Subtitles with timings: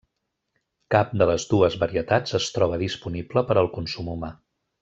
[0.95, 4.37] Cap de les dues varietats es troba disponible per al consum humà.